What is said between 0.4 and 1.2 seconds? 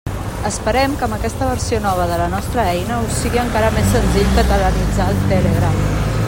Esperem que amb